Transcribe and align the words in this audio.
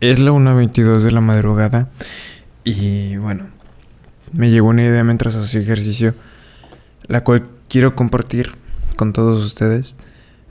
Es 0.00 0.18
la 0.18 0.30
1.22 0.30 1.00
de 1.00 1.10
la 1.10 1.22
madrugada 1.22 1.88
y 2.64 3.16
bueno, 3.16 3.48
me 4.32 4.50
llegó 4.50 4.68
una 4.68 4.82
idea 4.82 5.02
mientras 5.04 5.36
hacía 5.36 5.62
ejercicio, 5.62 6.14
la 7.06 7.24
cual 7.24 7.48
quiero 7.68 7.96
compartir 7.96 8.52
con 8.96 9.14
todos 9.14 9.42
ustedes. 9.42 9.94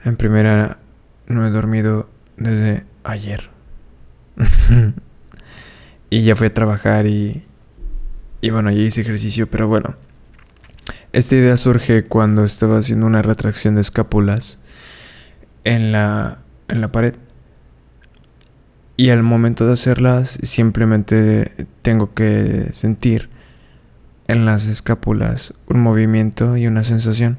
En 0.03 0.17
primera, 0.17 0.79
no 1.27 1.45
he 1.45 1.51
dormido 1.51 2.09
desde 2.37 2.85
ayer. 3.03 3.51
y 6.09 6.23
ya 6.23 6.35
fui 6.35 6.47
a 6.47 6.53
trabajar 6.53 7.05
y, 7.05 7.43
y 8.41 8.49
bueno, 8.49 8.71
ya 8.71 8.81
hice 8.81 9.01
ejercicio, 9.01 9.47
pero 9.47 9.67
bueno. 9.67 9.95
Esta 11.11 11.35
idea 11.35 11.55
surge 11.55 12.05
cuando 12.05 12.43
estaba 12.43 12.79
haciendo 12.79 13.05
una 13.05 13.21
retracción 13.21 13.75
de 13.75 13.81
escápulas 13.81 14.57
en 15.63 15.91
la, 15.91 16.39
en 16.67 16.81
la 16.81 16.87
pared. 16.87 17.15
Y 18.97 19.09
al 19.09 19.23
momento 19.23 19.65
de 19.67 19.73
hacerlas 19.73 20.39
simplemente 20.41 21.51
tengo 21.81 22.13
que 22.13 22.69
sentir 22.71 23.29
en 24.27 24.45
las 24.45 24.67
escápulas 24.67 25.53
un 25.67 25.81
movimiento 25.81 26.57
y 26.57 26.67
una 26.67 26.83
sensación 26.83 27.37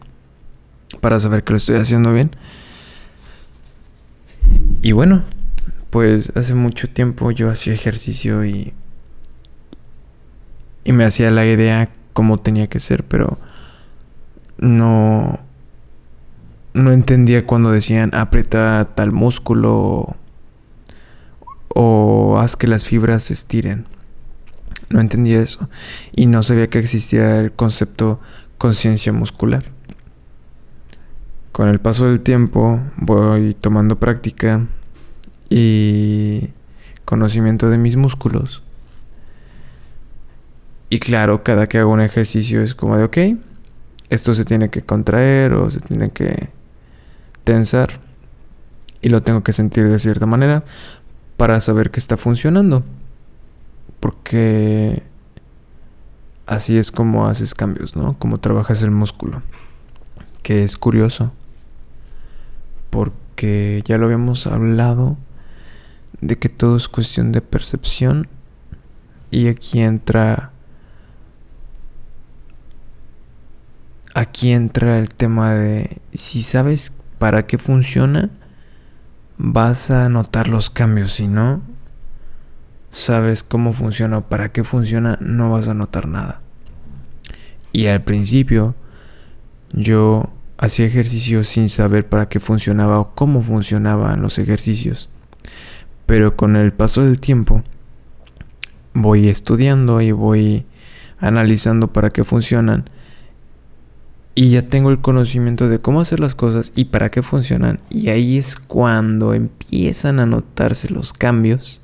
para 1.00 1.18
saber 1.18 1.44
que 1.44 1.52
lo 1.52 1.56
estoy 1.56 1.76
haciendo 1.76 2.12
bien. 2.12 2.30
Y 4.82 4.92
bueno, 4.92 5.24
pues 5.90 6.32
hace 6.36 6.54
mucho 6.54 6.88
tiempo 6.88 7.30
yo 7.30 7.50
hacía 7.50 7.72
ejercicio 7.72 8.44
y 8.44 8.74
y 10.84 10.92
me 10.92 11.04
hacía 11.04 11.32
la 11.32 11.44
idea 11.44 11.90
cómo 12.12 12.38
tenía 12.38 12.68
que 12.68 12.78
ser, 12.78 13.02
pero 13.02 13.38
no 14.58 15.40
no 16.74 16.92
entendía 16.92 17.46
cuando 17.46 17.70
decían 17.70 18.10
aprieta 18.14 18.86
tal 18.94 19.10
músculo 19.10 20.16
o, 21.78 22.38
haz 22.38 22.56
que 22.56 22.66
las 22.66 22.84
fibras 22.84 23.24
se 23.24 23.34
estiren. 23.34 23.86
No 24.88 25.00
entendía 25.00 25.42
eso 25.42 25.68
y 26.12 26.26
no 26.26 26.42
sabía 26.42 26.70
que 26.70 26.78
existía 26.78 27.38
el 27.38 27.52
concepto 27.52 28.18
conciencia 28.56 29.12
muscular. 29.12 29.64
Con 31.52 31.68
el 31.68 31.78
paso 31.78 32.06
del 32.06 32.20
tiempo 32.20 32.80
voy 32.96 33.54
tomando 33.54 33.98
práctica 33.98 34.66
y 35.50 36.48
conocimiento 37.04 37.68
de 37.68 37.78
mis 37.78 37.96
músculos. 37.96 38.62
Y 40.88 40.98
claro, 40.98 41.42
cada 41.42 41.66
que 41.66 41.78
hago 41.78 41.92
un 41.92 42.00
ejercicio 42.00 42.62
es 42.62 42.74
como 42.74 42.96
de, 42.96 43.04
ok, 43.04 43.18
esto 44.08 44.34
se 44.34 44.44
tiene 44.44 44.70
que 44.70 44.82
contraer 44.82 45.52
o 45.52 45.70
se 45.70 45.80
tiene 45.80 46.10
que 46.10 46.48
tensar 47.44 48.00
y 49.02 49.08
lo 49.08 49.22
tengo 49.22 49.42
que 49.42 49.52
sentir 49.52 49.88
de 49.88 49.98
cierta 49.98 50.26
manera 50.26 50.64
para 51.36 51.60
saber 51.60 51.90
que 51.90 52.00
está 52.00 52.16
funcionando. 52.16 52.82
Porque 54.00 55.02
así 56.46 56.78
es 56.78 56.90
como 56.90 57.26
haces 57.26 57.54
cambios, 57.54 57.96
¿no? 57.96 58.18
Como 58.18 58.38
trabajas 58.38 58.82
el 58.82 58.90
músculo. 58.90 59.42
Que 60.42 60.64
es 60.64 60.76
curioso. 60.76 61.32
Porque 62.90 63.82
ya 63.84 63.98
lo 63.98 64.06
habíamos 64.06 64.46
hablado 64.46 65.16
de 66.20 66.38
que 66.38 66.48
todo 66.48 66.76
es 66.76 66.88
cuestión 66.88 67.32
de 67.32 67.40
percepción. 67.40 68.28
Y 69.30 69.48
aquí 69.48 69.80
entra... 69.80 70.52
Aquí 74.14 74.52
entra 74.52 74.98
el 74.98 75.10
tema 75.10 75.52
de 75.52 76.00
si 76.14 76.42
sabes 76.42 77.02
para 77.18 77.46
qué 77.46 77.58
funciona, 77.58 78.30
vas 79.38 79.90
a 79.90 80.08
notar 80.08 80.48
los 80.48 80.70
cambios. 80.70 81.12
Si 81.12 81.28
no, 81.28 81.62
sabes 82.90 83.42
cómo 83.42 83.72
funciona 83.72 84.18
o 84.18 84.22
para 84.22 84.50
qué 84.50 84.64
funciona, 84.64 85.18
no 85.20 85.50
vas 85.50 85.68
a 85.68 85.74
notar 85.74 86.08
nada. 86.08 86.40
Y 87.72 87.86
al 87.86 88.02
principio, 88.04 88.74
yo 89.72 90.30
hacía 90.58 90.86
ejercicios 90.86 91.48
sin 91.48 91.68
saber 91.68 92.08
para 92.08 92.28
qué 92.28 92.40
funcionaba 92.40 92.98
o 92.98 93.14
cómo 93.14 93.42
funcionaban 93.42 94.22
los 94.22 94.38
ejercicios. 94.38 95.08
Pero 96.06 96.36
con 96.36 96.56
el 96.56 96.72
paso 96.72 97.04
del 97.04 97.20
tiempo, 97.20 97.62
voy 98.94 99.28
estudiando 99.28 100.00
y 100.00 100.12
voy 100.12 100.66
analizando 101.18 101.92
para 101.92 102.10
qué 102.10 102.24
funcionan 102.24 102.88
y 104.38 104.50
ya 104.50 104.60
tengo 104.60 104.90
el 104.90 105.00
conocimiento 105.00 105.70
de 105.70 105.78
cómo 105.78 106.02
hacer 106.02 106.20
las 106.20 106.34
cosas 106.34 106.72
y 106.76 106.84
para 106.84 107.10
qué 107.10 107.22
funcionan. 107.22 107.80
Y 107.88 108.10
ahí 108.10 108.36
es 108.36 108.56
cuando 108.56 109.32
empiezan 109.32 110.20
a 110.20 110.26
notarse 110.26 110.90
los 110.90 111.14
cambios, 111.14 111.80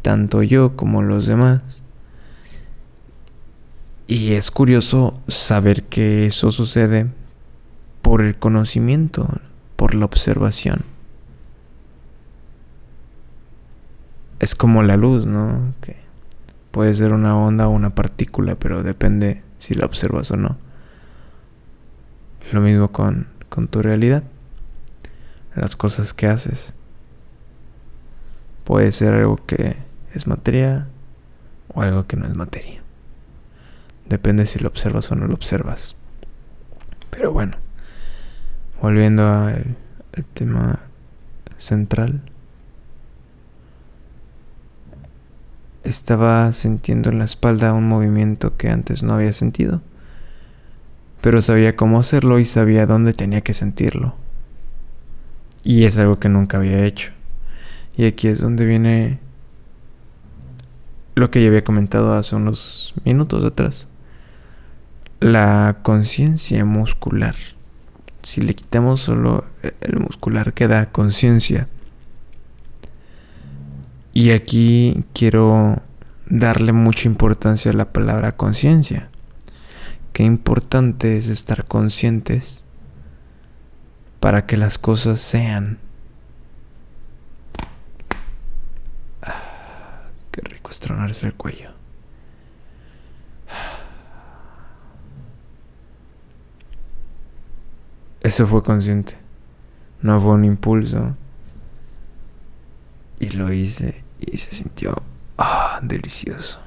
tanto 0.00 0.42
yo 0.42 0.74
como 0.74 1.02
los 1.02 1.26
demás. 1.26 1.82
Y 4.06 4.32
es 4.32 4.50
curioso 4.50 5.20
saber 5.28 5.82
que 5.82 6.24
eso 6.24 6.50
sucede 6.50 7.08
por 8.00 8.22
el 8.22 8.38
conocimiento, 8.38 9.28
por 9.76 9.94
la 9.94 10.06
observación. 10.06 10.82
Es 14.38 14.54
como 14.54 14.82
la 14.82 14.96
luz, 14.96 15.26
¿no? 15.26 15.74
Puede 16.70 16.94
ser 16.94 17.12
una 17.12 17.36
onda 17.36 17.68
o 17.68 17.70
una 17.70 17.94
partícula, 17.94 18.54
pero 18.54 18.82
depende 18.82 19.42
si 19.58 19.74
la 19.74 19.84
observas 19.84 20.30
o 20.30 20.36
no. 20.38 20.65
Lo 22.52 22.60
mismo 22.60 22.92
con, 22.92 23.26
tu 23.70 23.82
realidad. 23.82 24.22
Las 25.54 25.74
cosas 25.74 26.14
que 26.14 26.26
haces. 26.26 26.74
Puede 28.64 28.92
ser 28.92 29.14
algo 29.14 29.36
que 29.36 29.76
es 30.12 30.26
materia 30.26 30.86
o 31.74 31.82
algo 31.82 32.06
que 32.06 32.16
no 32.16 32.26
es 32.26 32.34
materia. 32.34 32.82
Depende 34.08 34.46
si 34.46 34.58
lo 34.58 34.68
observas 34.68 35.10
o 35.10 35.16
no 35.16 35.26
lo 35.26 35.34
observas. 35.34 35.96
Pero 37.10 37.32
bueno, 37.32 37.56
volviendo 38.80 39.26
al, 39.26 39.76
al 40.16 40.24
tema 40.34 40.80
central. 41.56 42.22
Estaba 45.82 46.52
sintiendo 46.52 47.10
en 47.10 47.18
la 47.18 47.24
espalda 47.24 47.72
un 47.72 47.88
movimiento 47.88 48.56
que 48.56 48.70
antes 48.70 49.02
no 49.02 49.14
había 49.14 49.32
sentido 49.32 49.80
pero 51.26 51.42
sabía 51.42 51.74
cómo 51.74 51.98
hacerlo 51.98 52.38
y 52.38 52.44
sabía 52.44 52.86
dónde 52.86 53.12
tenía 53.12 53.40
que 53.40 53.52
sentirlo. 53.52 54.14
Y 55.64 55.82
es 55.82 55.98
algo 55.98 56.20
que 56.20 56.28
nunca 56.28 56.58
había 56.58 56.84
hecho. 56.84 57.10
Y 57.96 58.04
aquí 58.04 58.28
es 58.28 58.40
donde 58.40 58.64
viene 58.64 59.18
lo 61.16 61.32
que 61.32 61.42
ya 61.42 61.48
había 61.48 61.64
comentado 61.64 62.14
hace 62.14 62.36
unos 62.36 62.94
minutos 63.04 63.44
atrás. 63.44 63.88
La 65.18 65.78
conciencia 65.82 66.64
muscular. 66.64 67.34
Si 68.22 68.40
le 68.40 68.54
quitamos 68.54 69.00
solo 69.00 69.46
el 69.80 69.98
muscular, 69.98 70.54
queda 70.54 70.92
conciencia. 70.92 71.66
Y 74.12 74.30
aquí 74.30 75.04
quiero 75.12 75.82
darle 76.26 76.72
mucha 76.72 77.08
importancia 77.08 77.72
a 77.72 77.74
la 77.74 77.92
palabra 77.92 78.30
conciencia 78.36 79.10
qué 80.16 80.22
importante 80.22 81.18
es 81.18 81.26
estar 81.28 81.66
conscientes 81.66 82.64
para 84.18 84.46
que 84.46 84.56
las 84.56 84.78
cosas 84.78 85.20
sean. 85.20 85.78
Ah, 89.26 90.08
qué 90.30 90.40
rico 90.40 90.70
estronarse 90.70 91.26
el 91.26 91.34
cuello. 91.34 91.70
Eso 98.22 98.46
fue 98.46 98.62
consciente. 98.62 99.18
No 100.00 100.18
fue 100.18 100.30
un 100.30 100.46
impulso. 100.46 101.14
Y 103.20 103.28
lo 103.32 103.52
hice 103.52 104.02
y 104.20 104.38
se 104.38 104.54
sintió 104.54 104.94
ah, 105.36 105.78
delicioso. 105.82 106.58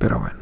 Pero 0.00 0.18
bueno. 0.18 0.40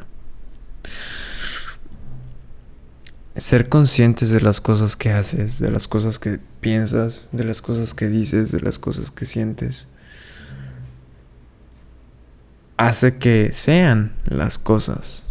Ser 3.36 3.68
conscientes 3.68 4.30
de 4.30 4.40
las 4.40 4.60
cosas 4.60 4.96
que 4.96 5.12
haces, 5.12 5.58
de 5.58 5.70
las 5.70 5.88
cosas 5.88 6.18
que 6.18 6.40
piensas, 6.60 7.28
de 7.32 7.44
las 7.44 7.60
cosas 7.60 7.94
que 7.94 8.08
dices, 8.08 8.50
de 8.50 8.60
las 8.60 8.78
cosas 8.78 9.10
que 9.10 9.26
sientes, 9.26 9.88
hace 12.76 13.18
que 13.18 13.52
sean 13.52 14.14
las 14.24 14.58
cosas, 14.58 15.26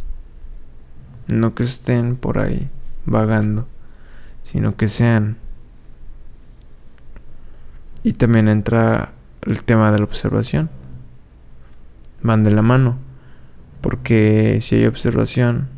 no 1.27 1.55
que 1.55 1.63
estén 1.63 2.15
por 2.15 2.39
ahí 2.39 2.69
vagando, 3.05 3.67
sino 4.43 4.75
que 4.77 4.89
sean. 4.89 5.37
Y 8.03 8.13
también 8.13 8.49
entra 8.49 9.13
el 9.43 9.63
tema 9.63 9.91
de 9.91 9.97
la 9.97 10.05
observación. 10.05 10.69
Van 12.21 12.43
de 12.43 12.51
la 12.51 12.61
mano, 12.61 12.97
porque 13.81 14.59
si 14.61 14.75
hay 14.75 14.85
observación, 14.85 15.69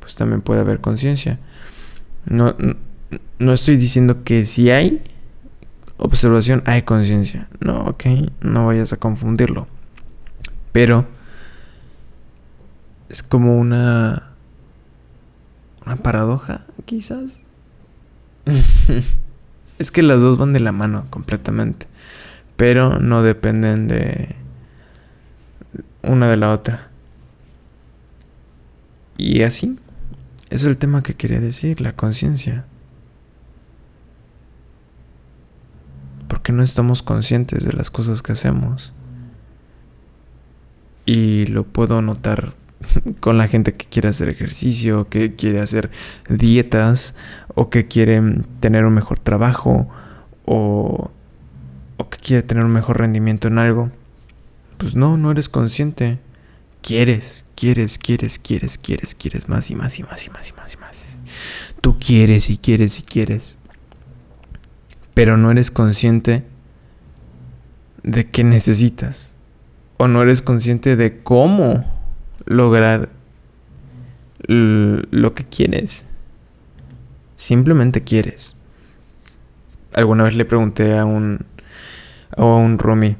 pues 0.00 0.14
también 0.14 0.40
puede 0.40 0.62
haber 0.62 0.80
conciencia. 0.80 1.38
No, 2.26 2.56
no 3.38 3.52
estoy 3.52 3.76
diciendo 3.76 4.24
que 4.24 4.44
si 4.46 4.70
hay 4.70 5.02
observación 5.96 6.62
hay 6.66 6.82
conciencia. 6.82 7.48
No, 7.60 7.84
¿ok? 7.86 8.04
No 8.40 8.66
vayas 8.66 8.92
a 8.92 8.96
confundirlo. 8.96 9.66
Pero 10.72 11.06
es 13.08 13.22
como 13.22 13.58
una 13.58 14.34
una 15.86 15.96
paradoja, 15.96 16.64
quizás. 16.84 17.42
es 19.78 19.90
que 19.90 20.02
las 20.02 20.20
dos 20.20 20.38
van 20.38 20.52
de 20.52 20.60
la 20.60 20.72
mano 20.72 21.06
completamente, 21.10 21.86
pero 22.56 22.98
no 23.00 23.22
dependen 23.22 23.88
de 23.88 24.34
una 26.02 26.28
de 26.28 26.36
la 26.36 26.52
otra. 26.52 26.90
Y 29.16 29.42
así, 29.42 29.78
es 30.54 30.64
el 30.64 30.76
tema 30.76 31.02
que 31.02 31.14
quería 31.14 31.40
decir, 31.40 31.80
la 31.80 31.96
conciencia. 31.96 32.64
Porque 36.28 36.52
no 36.52 36.62
estamos 36.62 37.02
conscientes 37.02 37.64
de 37.64 37.72
las 37.72 37.90
cosas 37.90 38.22
que 38.22 38.32
hacemos. 38.32 38.92
Y 41.06 41.46
lo 41.46 41.64
puedo 41.64 42.00
notar 42.02 42.52
con 43.20 43.36
la 43.36 43.48
gente 43.48 43.74
que 43.74 43.86
quiere 43.86 44.08
hacer 44.08 44.28
ejercicio, 44.28 45.08
que 45.08 45.34
quiere 45.34 45.60
hacer 45.60 45.90
dietas, 46.28 47.16
o 47.54 47.68
que 47.68 47.88
quiere 47.88 48.22
tener 48.60 48.84
un 48.84 48.94
mejor 48.94 49.18
trabajo, 49.18 49.88
o, 50.44 51.10
o 51.96 52.10
que 52.10 52.18
quiere 52.18 52.42
tener 52.44 52.64
un 52.64 52.72
mejor 52.72 52.98
rendimiento 52.98 53.48
en 53.48 53.58
algo. 53.58 53.90
Pues 54.78 54.94
no, 54.94 55.16
no 55.16 55.32
eres 55.32 55.48
consciente. 55.48 56.20
Quieres, 56.84 57.46
quieres, 57.54 57.96
quieres, 57.96 58.38
quieres, 58.38 58.76
quieres, 58.76 59.14
quieres 59.14 59.48
más 59.48 59.70
y 59.70 59.74
más 59.74 59.98
y 59.98 60.02
más 60.02 60.26
y 60.26 60.28
más 60.28 60.50
y 60.50 60.52
más 60.52 60.74
y 60.74 60.76
más. 60.76 61.18
Tú 61.80 61.98
quieres 61.98 62.50
y 62.50 62.58
quieres 62.58 62.98
y 62.98 63.02
quieres. 63.04 63.56
Pero 65.14 65.38
no 65.38 65.50
eres 65.50 65.70
consciente 65.70 66.44
de 68.02 68.30
qué 68.30 68.44
necesitas. 68.44 69.34
O 69.96 70.08
no 70.08 70.20
eres 70.20 70.42
consciente 70.42 70.94
de 70.94 71.22
cómo 71.22 71.86
lograr 72.44 73.08
lo 74.46 75.34
que 75.34 75.46
quieres. 75.46 76.10
Simplemente 77.36 78.04
quieres. 78.04 78.58
Alguna 79.94 80.24
vez 80.24 80.36
le 80.36 80.44
pregunté 80.44 80.98
a 80.98 81.06
un 81.06 81.46
a 82.36 82.44
un 82.44 82.78
Romy 82.78 83.16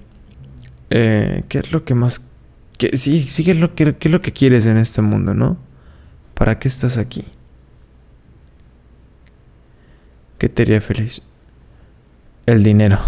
eh, 0.91 1.45
¿qué 1.49 1.61
es 1.61 1.73
lo 1.73 1.85
que 1.85 1.95
más 1.95 2.34
que 2.79 2.97
sí, 2.97 3.21
sí 3.23 3.51
es 3.51 3.57
lo 3.59 3.75
que 3.75 3.97
qué 3.97 4.09
es 4.09 4.13
lo 4.13 4.21
que 4.21 4.33
quieres 4.33 4.67
en 4.67 4.77
este 4.77 5.03
mundo, 5.03 5.35
¿no? 5.35 5.57
¿Para 6.35 6.59
qué 6.59 6.69
estás 6.69 6.99
aquí? 6.99 7.25
¿Qué 10.39 10.49
te 10.49 10.63
haría 10.63 10.81
feliz? 10.81 11.23
El 12.47 12.63
dinero. 12.63 12.99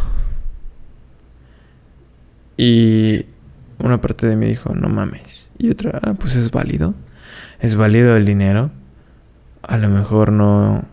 Y 2.56 3.26
una 3.78 4.00
parte 4.00 4.26
de 4.26 4.36
mí 4.36 4.46
dijo, 4.46 4.74
no 4.74 4.88
mames. 4.88 5.50
Y 5.58 5.70
otra, 5.70 6.00
ah, 6.02 6.14
pues 6.14 6.36
es 6.36 6.50
válido. 6.50 6.94
Es 7.60 7.76
válido 7.76 8.16
el 8.16 8.24
dinero. 8.24 8.70
A 9.62 9.76
lo 9.76 9.88
mejor 9.88 10.32
no... 10.32 10.84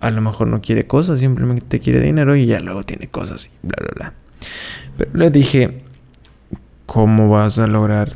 A 0.00 0.10
lo 0.12 0.20
mejor 0.20 0.46
no 0.46 0.60
quiere 0.60 0.86
cosas, 0.86 1.18
simplemente 1.18 1.80
quiere 1.80 1.98
dinero 1.98 2.36
y 2.36 2.46
ya 2.46 2.60
luego 2.60 2.84
tiene 2.84 3.08
cosas 3.08 3.46
y 3.46 3.66
bla, 3.66 3.76
bla, 3.80 3.90
bla. 3.96 4.14
Pero 4.96 5.10
le 5.14 5.30
dije, 5.30 5.82
¿cómo 6.86 7.28
vas 7.28 7.58
a 7.58 7.66
lograr 7.66 8.12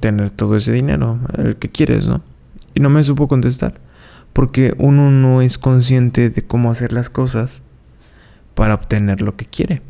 tener 0.00 0.30
todo 0.30 0.56
ese 0.56 0.72
dinero? 0.72 1.18
El 1.36 1.56
que 1.56 1.68
quieres, 1.68 2.06
¿no? 2.06 2.22
Y 2.74 2.80
no 2.80 2.90
me 2.90 3.04
supo 3.04 3.28
contestar. 3.28 3.80
Porque 4.32 4.74
uno 4.78 5.10
no 5.10 5.42
es 5.42 5.58
consciente 5.58 6.30
de 6.30 6.42
cómo 6.42 6.70
hacer 6.70 6.92
las 6.92 7.10
cosas 7.10 7.62
para 8.54 8.74
obtener 8.74 9.22
lo 9.22 9.36
que 9.36 9.46
quiere. 9.46 9.82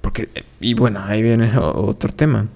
Porque, 0.00 0.28
y 0.60 0.74
bueno, 0.74 1.00
ahí 1.04 1.22
viene 1.22 1.50
otro 1.58 2.12
tema. 2.12 2.46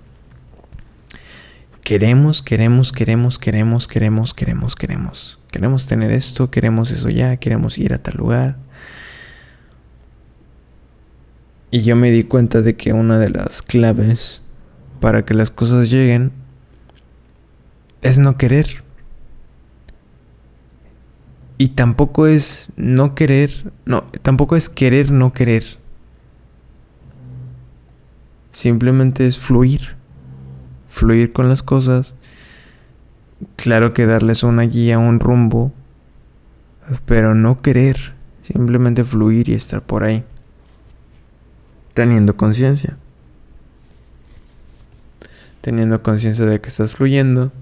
Queremos, 1.82 2.42
queremos, 2.42 2.92
queremos, 2.92 3.38
queremos, 3.38 3.88
queremos, 3.88 4.34
queremos, 4.34 4.76
queremos. 4.76 5.38
Queremos 5.50 5.86
tener 5.86 6.12
esto, 6.12 6.50
queremos 6.50 6.92
eso 6.92 7.10
ya, 7.10 7.36
queremos 7.36 7.76
ir 7.76 7.92
a 7.92 7.98
tal 7.98 8.14
lugar. 8.16 8.56
Y 11.74 11.80
yo 11.84 11.96
me 11.96 12.10
di 12.10 12.24
cuenta 12.24 12.60
de 12.60 12.76
que 12.76 12.92
una 12.92 13.18
de 13.18 13.30
las 13.30 13.62
claves 13.62 14.42
para 15.00 15.24
que 15.24 15.32
las 15.32 15.50
cosas 15.50 15.90
lleguen 15.90 16.30
es 18.02 18.18
no 18.18 18.36
querer. 18.36 18.84
Y 21.56 21.68
tampoco 21.68 22.26
es 22.26 22.74
no 22.76 23.14
querer, 23.14 23.72
no, 23.86 24.02
tampoco 24.20 24.54
es 24.54 24.68
querer 24.68 25.12
no 25.12 25.32
querer. 25.32 25.64
Simplemente 28.50 29.26
es 29.26 29.38
fluir. 29.38 29.96
Fluir 30.90 31.32
con 31.32 31.48
las 31.48 31.62
cosas. 31.62 32.14
Claro 33.56 33.94
que 33.94 34.04
darles 34.04 34.42
una 34.42 34.64
guía, 34.64 34.98
un 34.98 35.20
rumbo. 35.20 35.72
Pero 37.06 37.34
no 37.34 37.62
querer. 37.62 38.12
Simplemente 38.42 39.04
fluir 39.04 39.48
y 39.48 39.54
estar 39.54 39.80
por 39.80 40.04
ahí. 40.04 40.22
Teniendo 41.94 42.36
conciencia. 42.36 42.96
Teniendo 45.60 46.02
conciencia 46.02 46.44
de 46.44 46.60
que 46.60 46.68
estás 46.68 46.94
fluyendo. 46.94 47.52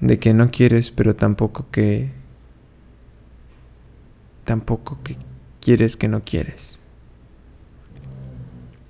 De 0.00 0.18
que 0.18 0.34
no 0.34 0.50
quieres, 0.50 0.90
pero 0.90 1.16
tampoco 1.16 1.70
que... 1.70 2.12
Tampoco 4.44 4.98
que 5.02 5.16
quieres 5.60 5.96
que 5.96 6.08
no 6.08 6.24
quieres. 6.24 6.80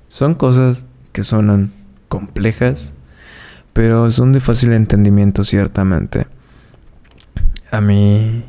Son 0.08 0.34
cosas 0.34 0.84
que 1.12 1.22
suenan 1.22 1.72
complejas, 2.08 2.94
pero 3.72 4.10
son 4.10 4.32
de 4.32 4.40
fácil 4.40 4.72
entendimiento 4.72 5.44
ciertamente. 5.44 6.26
A 7.70 7.80
mí, 7.80 8.44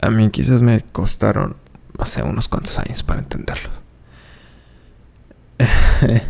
a 0.00 0.10
mí 0.10 0.30
quizás 0.30 0.62
me 0.62 0.80
costaron, 0.80 1.56
no 1.98 2.06
sé, 2.06 2.22
unos 2.22 2.48
cuantos 2.48 2.78
años 2.78 3.02
para 3.02 3.20
entenderlos. 3.20 3.80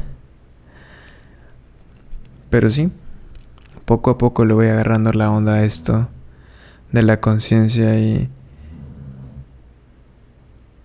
pero 2.51 2.71
sí, 2.71 2.93
poco 3.85 4.11
a 4.11 4.19
poco 4.19 4.45
le 4.45 4.55
voy 4.55 4.69
agarrando 4.69 5.13
la 5.13 5.31
onda 5.31 5.55
a 5.55 5.65
esto 5.65 6.09
de 6.93 7.03
la 7.03 7.21
conciencia 7.21 7.99
y... 7.99 8.31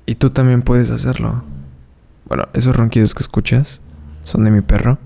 Y 0.06 0.16
tú 0.16 0.32
también 0.32 0.64
puedes 0.64 0.90
hacerlo. 0.90 1.44
Bueno, 2.26 2.48
esos 2.54 2.76
ronquidos 2.76 3.14
que 3.14 3.22
escuchas 3.22 3.80
son 4.24 4.44
de 4.44 4.50
mi 4.50 4.62
perro. 4.62 4.98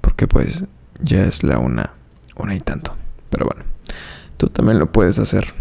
Porque 0.00 0.26
pues 0.26 0.64
ya 1.00 1.24
es 1.24 1.42
la 1.42 1.58
una, 1.58 1.92
una 2.34 2.54
y 2.54 2.60
tanto. 2.60 2.96
Pero 3.28 3.44
bueno, 3.44 3.64
tú 4.38 4.48
también 4.48 4.78
lo 4.78 4.90
puedes 4.90 5.18
hacer. 5.18 5.52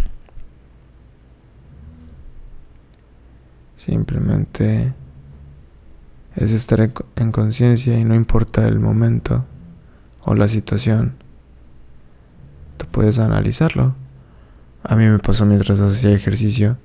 Simplemente 3.77 4.93
es 6.35 6.51
estar 6.51 6.91
en, 7.15 7.31
conciencia 7.31 7.97
y 7.97 8.03
no 8.03 8.15
importa 8.15 8.67
el 8.67 8.79
momento 8.79 9.45
o 10.23 10.33
la 10.33 10.47
situación. 10.47 11.15
Tú 12.77 12.87
puedes 12.87 13.19
analizarlo. 13.19 13.95
A 14.83 14.95
mí 14.95 15.05
me 15.05 15.19
pasó 15.19 15.45
mientras 15.45 15.79
hacía 15.79 16.11
ejercicio 16.11 16.77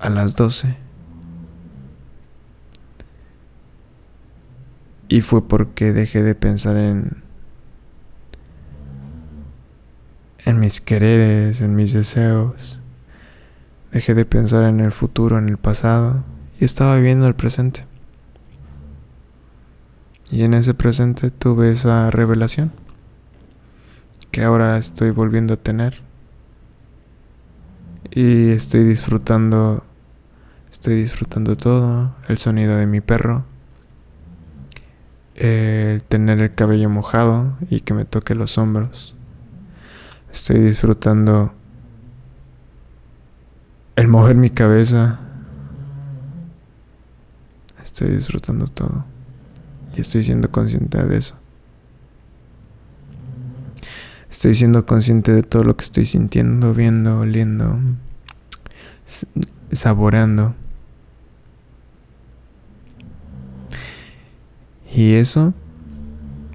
a 0.00 0.10
las 0.10 0.34
12 0.34 0.76
Y 5.08 5.20
fue 5.22 5.46
porque 5.46 5.92
dejé 5.92 6.22
de 6.22 6.34
pensar 6.34 6.76
en 6.76 7.22
en 10.46 10.58
mis 10.58 10.80
quereres, 10.80 11.60
en 11.60 11.74
mis 11.76 11.92
deseos. 11.92 12.79
Dejé 13.92 14.14
de 14.14 14.24
pensar 14.24 14.64
en 14.64 14.80
el 14.80 14.92
futuro, 14.92 15.38
en 15.38 15.48
el 15.48 15.56
pasado 15.56 16.22
y 16.60 16.64
estaba 16.64 16.96
viviendo 16.96 17.26
el 17.26 17.34
presente. 17.34 17.86
Y 20.30 20.42
en 20.42 20.54
ese 20.54 20.74
presente 20.74 21.30
tuve 21.30 21.72
esa 21.72 22.10
revelación 22.10 22.72
que 24.30 24.44
ahora 24.44 24.78
estoy 24.78 25.10
volviendo 25.10 25.54
a 25.54 25.56
tener. 25.56 26.02
Y 28.12 28.50
estoy 28.50 28.84
disfrutando 28.84 29.84
estoy 30.70 30.94
disfrutando 30.94 31.56
todo, 31.56 32.14
el 32.28 32.38
sonido 32.38 32.76
de 32.76 32.86
mi 32.86 33.00
perro, 33.00 33.44
el 35.34 36.02
tener 36.04 36.40
el 36.40 36.54
cabello 36.54 36.88
mojado 36.88 37.56
y 37.68 37.80
que 37.80 37.92
me 37.92 38.04
toque 38.04 38.34
los 38.34 38.56
hombros. 38.56 39.14
Estoy 40.32 40.60
disfrutando 40.60 41.52
el 44.00 44.08
mover 44.08 44.34
mi 44.34 44.48
cabeza. 44.48 45.18
Estoy 47.82 48.08
disfrutando 48.08 48.66
todo. 48.66 49.04
Y 49.94 50.00
estoy 50.00 50.24
siendo 50.24 50.50
consciente 50.50 51.04
de 51.04 51.18
eso. 51.18 51.38
Estoy 54.30 54.54
siendo 54.54 54.86
consciente 54.86 55.32
de 55.32 55.42
todo 55.42 55.64
lo 55.64 55.76
que 55.76 55.84
estoy 55.84 56.06
sintiendo, 56.06 56.72
viendo, 56.72 57.20
oliendo. 57.20 57.78
saboreando. 59.70 60.54
Y 64.94 65.14
eso 65.14 65.52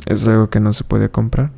es 0.08 0.28
algo 0.28 0.50
que 0.50 0.60
no 0.60 0.74
se 0.74 0.84
puede 0.84 1.10
comprar. 1.10 1.52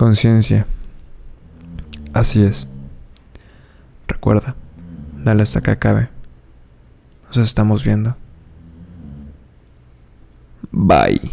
Conciencia. 0.00 0.66
Así 2.14 2.42
es. 2.42 2.66
Recuerda, 4.08 4.56
dale 5.22 5.42
hasta 5.42 5.60
que 5.60 5.72
acabe. 5.72 6.08
Nos 7.26 7.36
estamos 7.36 7.84
viendo. 7.84 8.16
Bye. 10.70 11.30